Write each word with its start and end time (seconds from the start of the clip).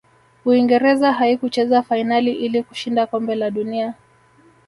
uingereza 0.45 1.13
haikucheza 1.13 1.83
fainali 1.83 2.31
ili 2.31 2.63
kushinda 2.63 3.07
kombe 3.07 3.35
la 3.35 3.51
dunia 3.51 3.93